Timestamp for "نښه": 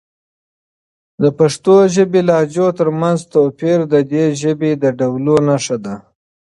5.47-5.77